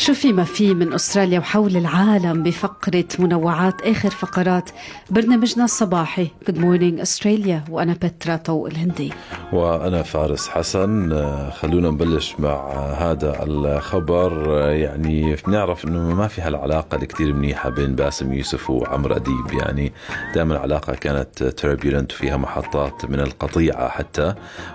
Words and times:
شو 0.00 0.14
في 0.14 0.32
ما 0.32 0.44
في 0.44 0.74
من 0.74 0.92
أستراليا 0.92 1.38
وحول 1.38 1.76
العالم 1.76 2.42
بفقرة 2.42 3.04
منوعات 3.18 3.82
آخر 3.82 4.10
فقرات 4.10 4.70
برنامجنا 5.10 5.64
الصباحي. 5.64 6.28
Good 6.46 6.58
morning 6.58 7.00
Australia 7.00 7.64
وأنا 7.70 7.92
بترا 7.92 8.36
طوق 8.36 8.66
الهندي. 8.66 9.12
وأنا 9.52 10.02
فارس 10.02 10.48
حسن. 10.48 11.10
خلونا 11.50 11.90
نبلش 11.90 12.34
مع 12.38 12.70
هذا 12.92 13.42
الخبر. 13.42 14.50
يعني 14.70 15.36
بنعرف 15.46 15.84
إنه 15.84 16.14
ما 16.14 16.28
في 16.28 16.40
هالعلاقه 16.40 16.96
الكثير 16.96 17.32
منيحة 17.32 17.70
بين 17.70 17.94
باسم 17.94 18.32
يوسف 18.32 18.70
وعمر 18.70 19.16
أديب. 19.16 19.52
يعني 19.52 19.92
دائما 20.34 20.54
العلاقة 20.54 20.94
كانت 20.94 21.44
turbulent 21.44 22.12
فيها 22.12 22.36
محطات 22.36 23.04
من 23.04 23.20
القطيعة 23.20 23.88
حتى. 23.88 24.34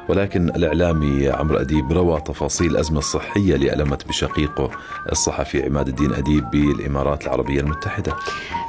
ولكن 0.09 0.49
الإعلامي 0.49 1.29
عمرو 1.29 1.57
أديب 1.57 1.91
روى 1.91 2.21
تفاصيل 2.21 2.71
الازمه 2.71 2.99
الصحيه 2.99 3.55
اللي 3.55 3.73
المت 3.73 4.07
بشقيقه 4.07 4.71
الصحفي 5.15 5.65
عماد 5.65 5.87
الدين 5.87 6.13
أديب 6.13 6.49
بالإمارات 6.49 7.23
العربية 7.23 7.59
المتحدة. 7.59 8.15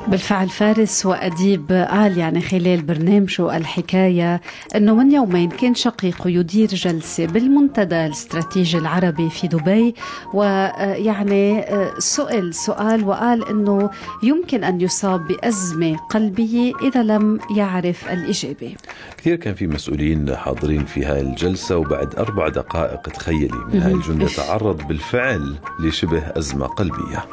بالفعل 0.08 0.48
فارس 0.48 1.06
وأديب 1.06 1.86
قال 1.90 2.18
يعني 2.18 2.40
خلال 2.40 2.82
برنامجه 2.82 3.56
الحكاية 3.56 4.40
أنه 4.76 4.94
من 4.94 5.12
يومين 5.12 5.48
كان 5.50 5.74
شقيقه 5.74 6.30
يدير 6.30 6.68
جلسة 6.68 7.26
بالمنتدى 7.26 8.06
الاستراتيجي 8.06 8.78
العربي 8.78 9.30
في 9.30 9.48
دبي 9.48 9.94
ويعني 10.34 11.64
سئل 11.98 12.54
سؤال 12.54 13.04
وقال 13.04 13.48
أنه 13.48 13.90
يمكن 14.22 14.64
أن 14.64 14.80
يصاب 14.80 15.26
بأزمة 15.26 15.96
قلبية 15.96 16.72
إذا 16.82 17.02
لم 17.02 17.38
يعرف 17.56 18.08
الإجابة. 18.10 18.74
كثير 19.18 19.36
كان 19.36 19.54
في 19.54 19.66
مسؤولين 19.66 20.36
حاضرين 20.36 20.84
في 20.84 21.04
هاي 21.04 21.20
الجلسة 21.20 21.76
وبعد 21.76 22.14
أربع 22.18 22.48
دقائق 22.48 23.00
تخيلي 23.00 23.58
من 23.72 23.82
هاي 23.82 23.92
الجملة 23.92 24.28
تعرض 24.36 24.82
بالفعل 24.88 25.54
لشبه 25.80 26.18
أزمة 26.38 26.66
قلبية. 26.66 27.24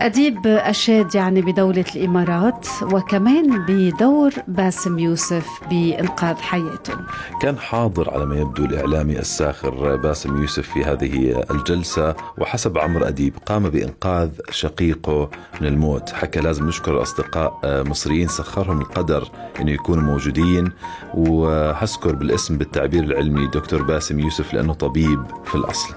أديب 0.00 0.46
أشاد 0.46 1.14
يعني 1.14 1.42
بدولة 1.42 1.84
الإمارات 1.96 2.66
وكمان 2.82 3.66
بدور 3.68 4.30
باسم 4.48 4.98
يوسف 4.98 5.46
بإنقاذ 5.70 6.36
حياته. 6.36 6.94
كان 7.42 7.58
حاضر 7.58 8.10
على 8.10 8.26
ما 8.26 8.36
يبدو 8.36 8.64
الإعلامي 8.64 9.18
الساخر 9.18 9.96
باسم 9.96 10.40
يوسف 10.40 10.68
في 10.68 10.84
هذه 10.84 11.44
الجلسة 11.50 12.14
وحسب 12.38 12.78
عمرو 12.78 13.04
أديب 13.04 13.34
قام 13.46 13.68
بإنقاذ 13.68 14.30
شقيقه 14.50 15.30
من 15.60 15.66
الموت. 15.66 16.10
حكى 16.10 16.40
لازم 16.40 16.68
نشكر 16.68 16.96
الأصدقاء 16.96 17.60
مصريين 17.64 18.28
سخرهم 18.28 18.80
القدر 18.80 19.28
أنه 19.60 19.70
يكونوا 19.70 20.02
موجودين 20.02 20.72
وهذكر 21.14 22.14
بالاسم 22.14 22.58
بالتعبير 22.58 23.04
العلمي 23.04 23.46
دكتور 23.46 23.82
باسم 23.82 24.20
يوسف 24.20 24.54
لأنه 24.54 24.72
طبيب 24.72 25.22
في 25.44 25.54
الأصل. 25.54 25.94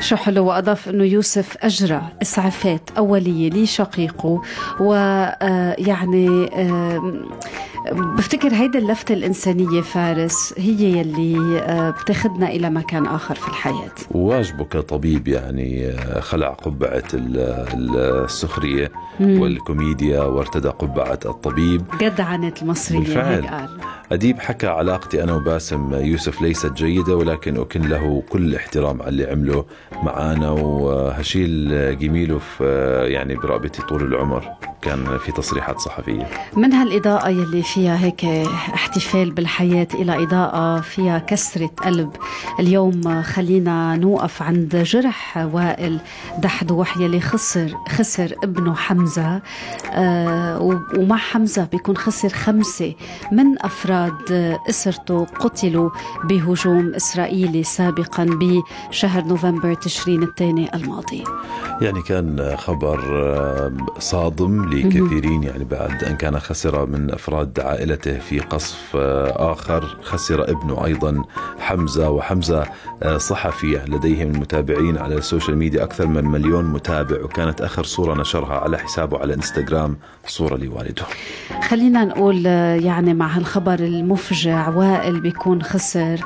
شو 0.00 0.16
حلو 0.16 0.46
وأضاف 0.46 0.88
أنه 0.88 1.04
يوسف 1.04 1.56
أجرى 1.62 2.02
إسعافات 2.22 2.90
أولية 2.98 3.50
لشقيقه 3.50 4.42
ويعني 4.80 6.50
بفتكر 7.92 8.48
هيدا 8.54 8.78
اللفتة 8.78 9.12
الإنسانية 9.12 9.80
فارس 9.80 10.54
هي 10.58 10.98
يلي 10.98 11.92
بتاخدنا 12.02 12.48
إلى 12.48 12.70
مكان 12.70 13.06
آخر 13.06 13.34
في 13.34 13.48
الحياة. 13.48 13.92
واجبه 14.10 14.64
كطبيب 14.64 15.28
يعني 15.28 15.92
خلع 16.20 16.48
قبعة 16.48 17.02
السخرية 17.14 18.92
والكوميديا 19.20 20.22
وارتدى 20.22 20.68
قبعة 20.68 21.18
الطبيب. 21.24 21.82
جدعنة 22.00 22.52
المصريين 22.62 23.02
بالفعل. 23.02 23.46
قال. 23.46 23.68
أديب 24.12 24.40
حكى 24.40 24.66
علاقتي 24.66 25.22
أنا 25.22 25.34
وباسم 25.34 25.94
يوسف 25.94 26.42
ليست 26.42 26.72
جيدة 26.72 27.16
ولكن 27.16 27.60
أكن 27.60 27.82
له 27.82 28.22
كل 28.30 28.42
الاحترام 28.42 29.02
على 29.02 29.08
اللي 29.08 29.30
عمله 29.30 29.64
معانا 30.02 30.50
وهشيل 30.50 31.68
جميله 31.98 32.38
في 32.38 32.64
يعني 33.08 33.34
برقبتي 33.34 33.82
طول 33.82 34.02
العمر. 34.02 34.44
كان 34.82 35.18
في 35.18 35.32
تصريحات 35.32 35.78
صحفية. 35.78 36.26
من 36.56 36.72
هالإضاءة 36.72 37.28
يلي 37.28 37.62
فيها 37.62 38.04
هيك 38.04 38.24
احتفال 38.74 39.30
بالحياة 39.30 39.88
إلى 39.94 40.22
إضاءة 40.22 40.80
فيها 40.80 41.18
كسرة 41.18 41.66
قلب. 41.66 42.10
اليوم 42.60 43.22
خلينا 43.22 43.96
نوقف 43.96 44.42
عند 44.42 44.76
جرح 44.76 45.48
وائل 45.52 46.00
دحدوح 46.38 46.96
يلي 46.96 47.20
خسر 47.20 47.74
خسر 47.88 48.34
ابنه 48.44 48.74
حمزة. 48.74 49.40
آه 49.92 50.60
ومع 50.96 51.16
حمزة 51.16 51.64
بيكون 51.72 51.96
خسر 51.96 52.28
خمسة 52.28 52.94
من 53.32 53.62
أفراد 53.62 53.99
أسرته 54.68 55.24
قتلوا 55.24 55.90
بهجوم 56.24 56.94
إسرائيلي 56.94 57.62
سابقا 57.62 58.24
بشهر 58.24 59.24
نوفمبر 59.24 59.74
تشرين 59.74 60.22
الثاني 60.22 60.74
الماضي. 60.74 61.24
يعني 61.80 62.02
كان 62.02 62.56
خبر 62.56 63.00
صادم 63.98 64.64
لكثيرين 64.70 65.42
يعني 65.42 65.64
بعد 65.64 66.04
أن 66.04 66.16
كان 66.16 66.38
خسر 66.40 66.86
من 66.86 67.10
أفراد 67.10 67.60
عائلته 67.60 68.18
في 68.18 68.40
قصف 68.40 68.96
آخر 69.36 69.96
خسر 70.02 70.50
ابنه 70.50 70.84
أيضا 70.86 71.22
حمزة 71.70 72.10
وحمزة 72.10 72.66
صحفي 73.16 73.80
لديه 73.88 74.24
من 74.24 74.34
المتابعين 74.34 74.98
على 74.98 75.14
ال 75.14 75.20
social 75.20 75.56
media 75.56 75.82
أكثر 75.82 76.06
من 76.06 76.24
مليون 76.24 76.64
متابع 76.64 77.24
وكانت 77.24 77.60
آخر 77.60 77.84
صورة 77.84 78.20
نشرها 78.20 78.58
على 78.58 78.78
حسابه 78.78 79.18
على 79.18 79.34
إنستغرام 79.34 79.96
صورة 80.26 80.56
لوالده. 80.56 81.02
خلينا 81.68 82.04
نقول 82.04 82.46
يعني 82.46 83.14
مع 83.14 83.26
هالخبر 83.26 83.74
المفجع 83.74 84.68
وائل 84.68 85.20
بيكون 85.20 85.62
خسر 85.62 86.24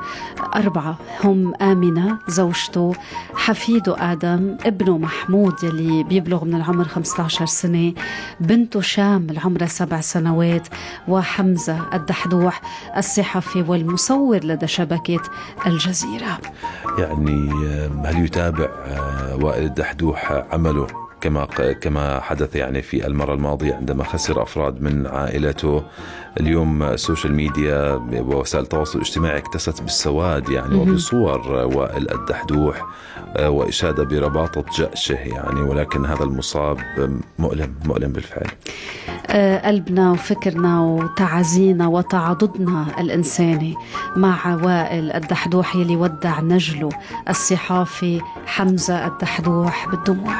أربعة. 0.56 0.98
هم 1.24 1.54
آمنة 1.62 2.18
زوجته 2.28 2.92
حفيده 3.34 4.12
آدم 4.12 4.56
ابنه 4.66 4.98
محمود 4.98 5.54
يلي 5.62 6.04
بيبلغ 6.04 6.44
من 6.44 6.54
العمر 6.54 6.84
15 6.84 7.46
سنة 7.46 7.92
بنته 8.40 8.80
شام 8.80 9.26
العمر 9.30 9.66
سبع 9.66 10.00
سنوات 10.00 10.68
وحمزة 11.08 11.78
الدحدوح 11.94 12.62
الصحفي 12.96 13.62
والمصور 13.68 14.44
لدى 14.44 14.66
شبكة 14.66 15.20
الجزيرة. 15.66 16.38
يعني 16.98 17.50
هل 18.04 18.24
يتابع 18.24 18.68
وائل 19.42 19.64
الدحدوح 19.64 20.44
عمله؟ 20.52 21.03
كما 21.24 21.44
كما 21.80 22.20
حدث 22.20 22.56
يعني 22.56 22.82
في 22.82 23.06
المرة 23.06 23.34
الماضية 23.34 23.74
عندما 23.74 24.04
خسر 24.04 24.42
أفراد 24.42 24.82
من 24.82 25.06
عائلته. 25.06 25.82
اليوم 26.40 26.82
ال 26.82 26.90
social 26.90 27.34
media 27.34 27.92
ووسائل 28.12 28.64
التواصل 28.64 28.98
الاجتماعي 28.98 29.38
اكتست 29.38 29.82
بالسواد 29.82 30.48
يعني 30.48 30.74
وبصور 30.74 31.48
وائل 31.50 32.10
الدحدوح 32.10 32.86
وإشادة 33.40 34.04
برباطة 34.04 34.64
جأشه 34.78 35.14
يعني 35.14 35.60
ولكن 35.60 36.06
هذا 36.06 36.22
المصاب 36.24 36.78
مؤلم 37.38 37.74
مؤلم 37.84 38.12
بالفعل. 38.12 38.50
قلبنا 39.64 40.10
وفكرنا 40.10 40.80
وتعازينا 40.80 41.86
وتعاضدنا 41.86 42.86
الإنساني 43.00 43.74
مع 44.16 44.54
وائل 44.54 45.12
الدحدوح 45.12 45.76
يلي 45.76 45.96
ودع 45.96 46.40
نجله 46.40 46.88
الصحافي 47.28 48.20
حمزة 48.46 49.06
الدحدوح 49.06 49.88
بالدموع. 49.88 50.34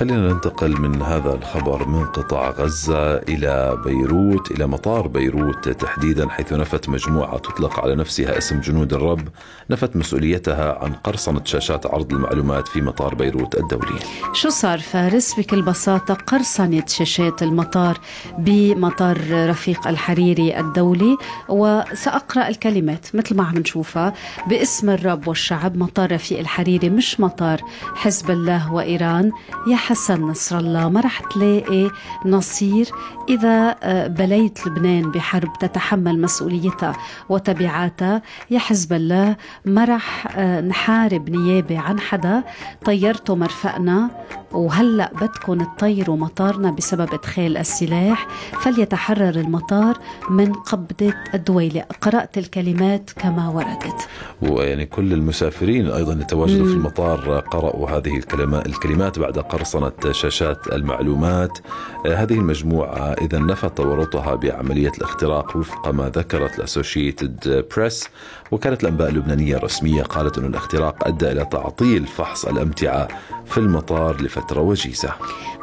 خلينا 0.00 0.32
ننتقل 0.32 0.80
من 0.80 1.02
هذا 1.02 1.34
الخبر 1.34 1.88
من 1.88 2.04
قطاع 2.04 2.50
غزة 2.50 3.16
إلى 3.16 3.78
بيروت 3.84 4.50
إلى 4.50 4.66
مطار 4.66 5.06
بيروت 5.06 5.68
تحديدا 5.68 6.28
حيث 6.28 6.52
نفت 6.52 6.88
مجموعة 6.88 7.38
تطلق 7.38 7.80
على 7.80 7.94
نفسها 7.94 8.38
اسم 8.38 8.60
جنود 8.60 8.94
الرب. 8.94 9.28
نفت 9.70 9.96
مسؤوليتها 9.96 10.78
عن 10.84 10.92
قرصنة 10.92 11.44
شاشات 11.44 11.86
عرض 11.86 12.12
المعلومات 12.12 12.68
في 12.68 12.80
مطار 12.80 13.14
بيروت 13.14 13.54
الدولي. 13.54 13.98
شو 14.32 14.48
صار 14.48 14.78
فارس؟ 14.78 15.40
بكل 15.40 15.62
بساطة 15.62 16.14
قرصنة 16.14 16.84
شاشات 16.86 17.42
المطار 17.42 17.98
بمطار 18.38 19.18
رفيق 19.50 19.88
الحريري 19.88 20.60
الدولي 20.60 21.16
وسأقرأ 21.48 22.48
الكلمات 22.48 23.06
مثل 23.14 23.36
ما 23.36 23.44
عم 23.44 23.58
نشوفها. 23.58 24.12
باسم 24.48 24.90
الرب 24.90 25.28
والشعب 25.28 25.76
مطار 25.76 26.12
رفيق 26.12 26.38
الحريري 26.38 26.90
مش 26.90 27.20
مطار 27.20 27.60
حزب 27.94 28.30
الله 28.30 28.72
وإيران. 28.72 29.32
يا 29.66 29.89
حسن 29.90 30.22
نصر 30.22 30.58
الله 30.58 30.88
ما 30.88 31.00
رح 31.00 31.20
تلاقي 31.20 31.90
نصير 32.26 32.88
إذا 33.28 33.76
بليت 34.06 34.66
لبنان 34.66 35.10
بحرب 35.10 35.52
تتحمل 35.58 36.20
مسؤوليتها 36.20 36.96
وتبعاتها. 37.28 38.22
يا 38.50 38.58
حزب 38.58 38.92
الله 38.92 39.36
ما 39.64 39.84
رح 39.84 40.38
نحارب 40.60 41.30
نيابة 41.30 41.78
عن 41.78 42.00
حدا. 42.00 42.42
طيرته 42.84 43.34
مرفقنا 43.34 44.10
وهلأ 44.52 45.12
بدكم 45.20 45.64
تطيروا 45.64 46.16
مطارنا 46.16 46.70
بسبب 46.70 47.14
إدخال 47.14 47.56
السلاح 47.56 48.28
فليتحرر 48.60 49.28
المطار 49.28 49.98
من 50.30 50.52
قبضة 50.52 51.14
الدويلة. 51.34 51.84
قرأت 52.00 52.38
الكلمات 52.38 53.10
كما 53.10 53.48
وردت. 53.48 54.08
ويعني 54.42 54.86
كل 54.86 55.12
المسافرين 55.12 55.90
أيضا 55.90 56.12
يتواجدوا 56.12 56.66
في 56.66 56.72
المطار 56.72 57.40
قرأوا 57.40 57.90
هذه 57.90 58.16
الكلمات 58.16 58.66
الكلمات 58.66 59.18
بعد 59.18 59.38
قرصنة 59.38 59.92
شاشات 60.10 60.66
المعلومات. 60.72 61.58
آه، 62.06 62.14
هذه 62.14 62.34
المجموعة 62.34 63.12
اذا 63.12 63.38
نفت 63.38 63.76
تورطها 63.76 64.34
بعملية 64.34 64.92
الاختراق 64.98 65.56
وفق 65.56 65.88
ما 65.88 66.08
ذكرت 66.08 66.58
الأسوشيتد 66.58 67.66
بريس. 67.76 68.08
وكانت 68.50 68.82
الأنباء 68.82 69.08
اللبنانية 69.08 69.56
الرسمية 69.56 70.02
قالت 70.02 70.38
أن 70.38 70.44
الاختراق 70.44 71.06
أدى 71.06 71.32
إلى 71.32 71.44
تعطيل 71.44 72.06
فحص 72.06 72.44
الأمتعة 72.44 73.08
في 73.46 73.58
المطار 73.58 74.22
لفترة 74.22 74.60
وجيزة. 74.60 75.12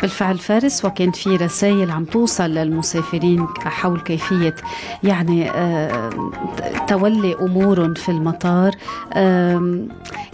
بالفعل 0.02 0.38
فارس 0.38 0.86
وكان 0.86 1.12
في 1.12 1.36
رسائل 1.36 1.92
عم 1.92 2.06
توصل 2.06 2.44
للمسافرين 2.50 3.48
حول 3.48 4.00
كيفية 4.00 4.56
يعني 5.04 5.52
آه، 5.52 6.10
تولي 6.88 7.36
أمور 7.36 7.96
في 7.96 8.10
المطار. 8.10 8.76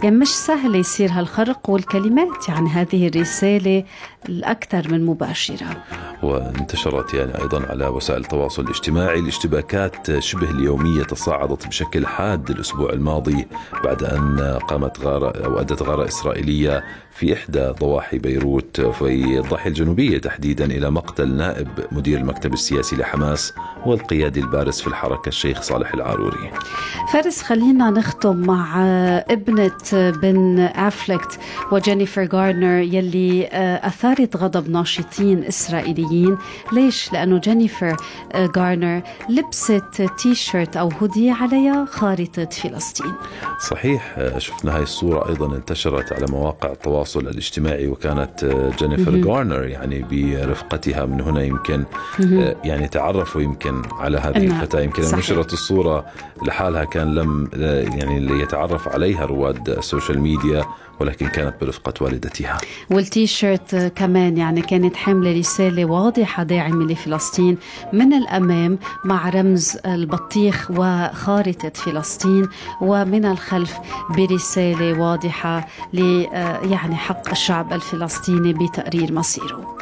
يعني 0.02 0.16
مش 0.16 0.28
سهل 0.28 0.74
يصير 0.74 1.10
هالخرق 1.12 1.70
والكلمات 1.70 2.48
يعني 2.48 2.68
هذه 2.70 3.08
الرسالة 3.08 3.84
الأكثر 4.28 4.92
من 4.92 5.06
مباشرة. 5.06 5.84
وانتشرت 6.24 7.14
يعني 7.14 7.42
أيضا 7.42 7.66
على 7.66 7.86
وسائل 7.86 8.20
التواصل 8.20 8.62
الاجتماعي 8.62 9.18
الاشتباكات 9.18 10.18
شبه 10.18 10.50
اليومية 10.50 11.02
تصاعدت 11.02 11.66
بشكل 11.66 12.06
حاد 12.06 12.50
الأسبوع 12.50 12.92
الماضي 12.92 13.46
بعد 13.84 14.02
أن 14.02 14.58
قامت 14.68 15.00
غارة 15.00 15.44
أو 15.44 15.60
أدت 15.60 15.82
غارة 15.82 16.04
إسرائيلية 16.08 16.84
في 17.10 17.32
إحدى 17.32 17.66
ضواحي 17.66 18.18
بيروت 18.18 18.80
في 18.80 19.38
الضاحية 19.38 19.68
الجنوبية 19.70 20.18
تحديدا 20.18 20.64
إلى 20.64 20.90
مقتل 20.90 21.36
نائب 21.36 21.68
مدير 21.92 22.18
المكتب 22.18 22.52
السياسي 22.52 22.96
لحماس 22.96 23.52
والقيادي 23.86 24.40
البارز 24.40 24.80
في 24.80 24.86
الحركة 24.86 25.28
الشيخ 25.28 25.62
صالح 25.62 25.94
العاروري 25.94 26.50
فارس 27.12 27.42
خلينا 27.42 27.90
نختم 27.90 28.36
مع 28.36 28.84
ابنة 29.30 29.70
بن 29.92 30.58
أفليك 30.58 31.38
وجينيفر 31.72 32.28
غارنر 32.32 32.78
يلي 32.78 33.48
أثارت 33.82 34.36
غضب 34.36 34.70
ناشطين 34.70 35.44
إسرائيليين. 35.44 36.38
ليش؟ 36.72 37.12
لأنه 37.12 37.38
جينيفر 37.38 37.96
غارنر 38.56 39.02
لبست 39.28 40.10
تي 40.18 40.34
شيرت 40.34 40.76
أو 40.76 40.88
هودي 40.88 41.30
عليها 41.30 41.84
خارطة 41.84 42.44
فلسطين. 42.44 43.12
صحيح 43.60 44.16
شفنا 44.38 44.76
هاي 44.76 44.82
الصورة 44.82 45.28
أيضا 45.28 45.56
انتشرت 45.56 46.12
على 46.12 46.26
مواقع 46.30 46.72
التواصل 46.72 47.20
الاجتماعي 47.20 47.86
وكانت 47.86 48.44
جينيفر 48.78 49.30
غارنر 49.30 49.64
يعني 49.64 50.04
برفقتها 50.10 51.06
من 51.06 51.20
هنا 51.20 51.42
يمكن 51.42 51.84
يعني 52.64 52.88
تعرفوا 52.88 53.40
يمكن 53.40 53.73
على 53.92 54.18
هذه 54.18 54.36
الفتاة. 54.36 54.80
يمكن 54.80 55.02
نشرت 55.02 55.52
الصورة 55.52 56.04
لحالها 56.42 56.84
كان 56.84 57.14
لم 57.14 57.48
يعني 57.98 58.42
يتعرف 58.42 58.88
عليها 58.88 59.24
رواد 59.24 59.68
ال 59.68 59.75
social 59.75 60.20
media 60.20 60.64
ولكن 61.00 61.26
كانت 61.28 61.54
برفقة 61.60 62.04
والدتها. 62.04 62.58
والتي 62.90 63.26
شيرت 63.26 63.92
كمان 63.96 64.36
يعني 64.36 64.62
كانت 64.62 64.96
حاملة 64.96 65.38
رسالة 65.38 65.84
واضحة 65.84 66.42
داعمة 66.42 66.84
لفلسطين 66.84 67.58
من 67.92 68.12
الأمام 68.12 68.78
مع 69.04 69.28
رمز 69.28 69.78
البطيخ 69.86 70.70
وخارطة 70.70 71.72
فلسطين 71.74 72.48
ومن 72.80 73.24
الخلف 73.24 73.74
برسالة 74.16 75.00
واضحة 75.00 75.68
ل 75.92 76.00
يعني 76.70 76.96
حق 76.96 77.30
الشعب 77.30 77.72
الفلسطيني 77.72 78.52
بتقرير 78.52 79.12
مصيره. 79.12 79.73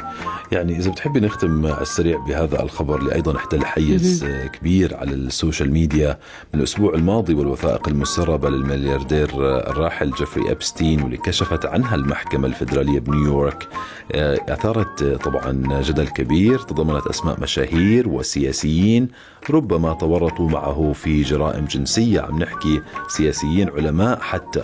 يعني 0.53 0.77
إذا 0.77 0.91
بتحبي 0.91 1.19
نختم 1.19 1.65
على 1.65 1.81
السريع 1.81 2.17
بهذا 2.17 2.63
الخبر 2.63 2.99
اللي 2.99 3.15
أيضا 3.15 3.35
احتل 3.37 3.65
حيز 3.65 4.25
كبير 4.53 4.97
على 4.97 5.11
ال 5.11 5.20
social 5.20 5.71
media 5.71 6.17
من 6.53 6.59
الأسبوع 6.59 6.93
الماضي 6.93 7.33
والوثائق 7.33 7.87
المسربة 7.87 8.49
للملياردير 8.49 9.29
الراحل 9.69 10.11
جيفري 10.11 10.51
إبستين 10.51 11.01
واللي 11.01 11.17
كشفت 11.17 11.65
عنها 11.65 11.95
المحكمة 11.95 12.47
الفدراليه 12.47 12.99
بنيويورك. 12.99 13.67
آه، 14.11 14.39
أثارت 14.49 15.03
طبعا 15.03 15.81
جدل 15.81 16.07
كبير 16.07 16.59
تضمنت 16.59 17.07
أسماء 17.07 17.39
مشاهير 17.41 18.09
وسياسيين 18.09 19.07
ربما 19.49 19.93
تورطوا 19.93 20.49
معه 20.49 20.93
في 20.93 21.21
جرائم 21.21 21.65
جنسية. 21.65 22.21
عم 22.21 22.39
نحكي 22.39 22.81
سياسيين 23.07 23.69
علماء 23.69 24.19
حتى 24.21 24.61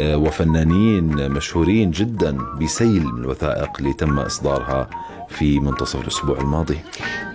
آه، 0.00 0.16
وفنانين 0.16 1.30
مشهورين 1.30 1.90
جدا 1.90 2.38
بسيل 2.60 3.04
من 3.04 3.24
الوثائق 3.24 3.70
اللي 3.78 3.92
تم 3.92 4.18
إصدارها 4.18 4.90
في 5.30 5.60
منتصف 5.60 6.00
الأسبوع 6.00 6.40
الماضي. 6.40 6.78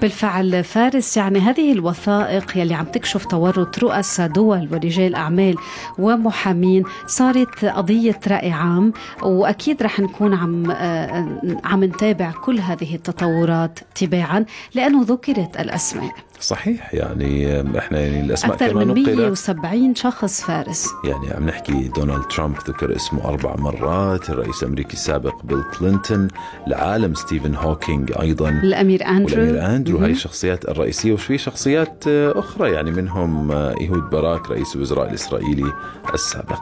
بالفعل 0.01 0.63
فارس 0.63 1.17
يعني 1.17 1.39
هذه 1.39 1.71
الوثائق 1.71 2.57
يلي 2.57 2.73
عم 2.73 2.85
تكشف 2.85 3.25
تورط 3.25 3.79
رؤساء 3.79 4.27
دول 4.27 4.67
ورجال 4.71 5.15
أعمال 5.15 5.55
ومحامين. 5.97 6.83
صارت 7.07 7.65
قضية 7.65 8.19
رأي 8.27 8.51
عام 8.51 8.93
وأكيد 9.23 9.83
رح 9.83 9.99
نكون 9.99 10.33
عم 10.33 10.71
آه، 10.71 11.61
عم 11.63 11.83
نتابع 11.83 12.31
كل 12.31 12.59
هذه 12.59 12.95
التطورات 12.95 13.79
تباعا 13.95 14.45
لأنه 14.73 15.03
ذكرت 15.03 15.59
الأسماء. 15.59 16.11
صحيح 16.39 16.93
يعني 16.93 17.61
إحنا 17.79 17.99
يعني 17.99 18.21
الأسماء 18.21 18.53
أكثر 18.53 18.75
من 18.75 18.93
170 18.93 19.95
شخص 19.95 20.41
فارس. 20.41 20.89
يعني 21.03 21.33
عم 21.33 21.45
نحكي 21.45 21.91
دونالد 21.95 22.23
ترامب 22.23 22.55
ذكر 22.67 22.95
اسمه 22.95 23.25
أربع 23.25 23.55
مرات 23.55 24.29
الرئيس 24.29 24.63
الامريكي 24.63 24.93
السابق 24.93 25.43
بيل 25.43 25.63
كلينتون 25.79 26.27
العالم 26.67 27.13
ستيفن 27.13 27.55
هوكينج 27.55 28.13
أيضا 28.19 28.49
الامير 28.49 29.07
أندرو. 29.07 29.43
الامير 29.43 29.75
أندرو 29.75 29.97
هاي 29.97 30.11
الشخصيات 30.11 30.65
الرئيسية 30.65 31.13
وفي 31.13 31.37
شخصيات 31.37 32.03
أخرى 32.07 32.71
يعني 32.71 32.91
منهم 32.91 33.51
إيهود 33.51 34.09
باراك 34.09 34.51
رئيس 34.51 34.75
الوزراء 34.75 35.09
الإسرائيلي 35.09 35.73
السابق. 36.13 36.61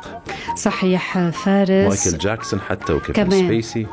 صحيح 0.55 1.29
فارس. 1.29 2.05
مايكل 2.05 2.17
جاكسون 2.17 2.59
حتى 2.59 2.93
وكيفن 2.93 3.29
سبيسي. 3.29 3.87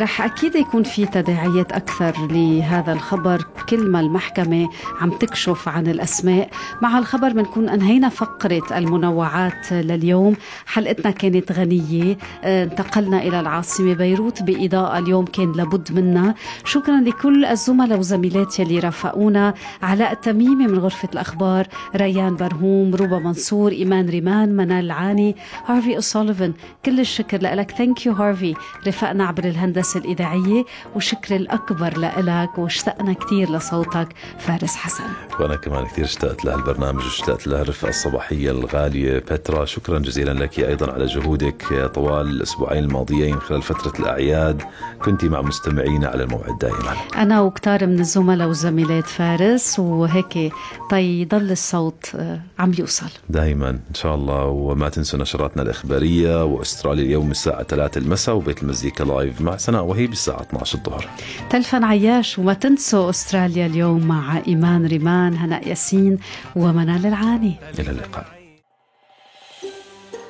رح 0.00 0.22
أكيد 0.22 0.54
يكون 0.54 0.82
في 0.82 1.06
تداعيات 1.06 1.72
أكثر 1.72 2.28
لهذا 2.30 2.92
الخبر. 2.92 3.44
كل 3.68 3.90
ما 3.90 4.00
المحكمة 4.00 4.68
عم 5.00 5.10
تكشف 5.10 5.68
عن 5.68 5.86
الأسماء 5.86 6.50
مع 6.82 6.98
الخبر 6.98 7.32
بنكون 7.32 7.68
أنهينا 7.68 8.08
فقرة 8.08 8.78
المنوعات 8.78 9.72
لليوم. 9.72 10.36
حلقتنا 10.66 11.10
كانت 11.10 11.52
غنية. 11.52 12.18
أه 12.44 12.64
انتقلنا 12.64 13.22
إلى 13.22 13.40
العاصمة 13.40 13.94
بيروت. 13.94 14.42
بإضاءة 14.42 14.98
اليوم 14.98 15.24
كان 15.24 15.52
لابد 15.52 15.92
منها 15.92 16.34
شكرا 16.64 17.00
لكل 17.00 17.44
الزملاء 17.44 17.98
وزميلات 17.98 18.60
يلي 18.60 18.78
رافقونا. 18.78 19.54
علاء 19.82 20.12
التميمي 20.12 20.66
من 20.66 20.78
غرفة 20.78 21.08
الأخبار 21.12 21.66
ريان 21.96 22.36
برهوم 22.36 22.94
روبا 22.94 23.18
منصور 23.18 23.72
إيمان 23.72 24.08
ريمان 24.08 24.56
منال 24.56 24.84
العاني 24.84 25.36
هارفي 25.66 25.96
أوسوليفن 25.96 26.52
كل 26.84 27.00
الشكر 27.00 27.38
لك. 27.42 27.70
thank 27.70 28.06
you 28.06 28.12
هارفي. 28.12 28.54
رفقنا 28.88 29.26
عبر 29.26 29.44
الهندسة 29.44 30.00
الإذاعية 30.00 30.64
وشكر 30.96 31.36
الأكبر 31.36 31.98
لإلك 31.98 32.58
واشتقنا 32.58 33.12
كثير 33.12 33.50
لصوتك 33.50 34.08
فارس 34.38 34.74
حسن. 34.76 35.04
وأنا 35.40 35.56
كمان 35.56 35.84
كثير 35.86 36.04
اشتقت 36.04 36.44
لهالبرنامج 36.44 37.04
واشتقت 37.04 37.46
لهالرفقة 37.46 37.88
الصباحية 37.88 38.50
الغالية 38.50 39.18
بترا. 39.18 39.64
شكرا 39.64 39.98
جزيلا 39.98 40.30
لك 40.30 40.58
أيضا 40.60 40.92
على 40.92 41.06
جهودك 41.06 41.90
طوال 41.94 42.26
الأسبوعين 42.26 42.84
الماضيين 42.84 43.40
خلال 43.40 43.62
فترة 43.62 43.92
الأعياد. 44.00 44.62
كنت 45.04 45.24
مع 45.24 45.42
مستمعينا 45.42 46.08
على 46.08 46.22
الموعد 46.22 46.58
دائما. 46.58 46.94
أنا 47.16 47.40
وكتار 47.40 47.86
من 47.86 48.00
الزملاء 48.00 48.48
والزميلات 48.48 49.06
فارس 49.06 49.78
وهيك 49.78 50.52
طي 50.90 51.24
ضل 51.24 51.50
الصوت 51.50 52.10
آه، 52.14 52.40
عم 52.58 52.72
يوصل. 52.78 53.10
دائما. 53.28 53.70
إن 53.70 53.94
شاء 53.94 54.14
الله 54.14 54.44
وما 54.44 54.88
تنسوا 54.88 55.18
نشراتنا 55.18 55.62
الإخبارية 55.62 56.44
وأستراليا 56.44 57.04
اليوم 57.04 57.30
الساعة 57.30 57.62
3 57.62 57.98
المساء 57.98 58.34
وبيت 58.36 58.64
المزيكا 58.78 59.04
لايف 59.04 59.40
مع 59.40 59.56
سناء 59.56 59.84
وهيب 59.84 60.12
الساعة 60.12 60.42
12 60.42 60.78
الظهر. 60.78 61.08
تلفن 61.50 61.84
عياش 61.84 62.38
وما 62.38 62.54
تنسوا 62.54 63.10
أستراليا 63.10 63.66
اليوم 63.66 64.06
مع 64.06 64.42
إيمان 64.46 64.86
ريمان 64.86 65.34
هناء 65.36 65.68
ياسين 65.68 66.18
ومنال 66.56 67.06
العاني. 67.06 67.54
إلى 67.78 67.90
اللقاء. 67.90 68.26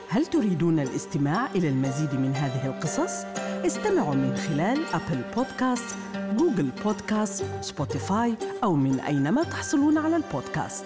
هل 0.08 0.26
تريدون 0.26 0.80
الاستماع 0.80 1.46
إلى 1.54 1.68
المزيد 1.68 2.14
من 2.14 2.34
هذه 2.34 2.66
القصص؟ 2.66 3.24
استمعوا 3.66 4.14
من 4.14 4.36
خلال 4.36 4.78
أبل 4.94 5.22
بودكاست، 5.36 5.96
Google 6.36 6.68
Podcast، 6.84 7.44
Spotify 7.60 8.34
أو 8.64 8.74
من 8.74 9.00
أينما 9.00 9.42
تحصلون 9.42 9.98
على 9.98 10.16
البودكاست. 10.16 10.84